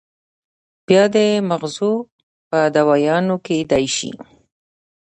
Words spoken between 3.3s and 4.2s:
کېدے شي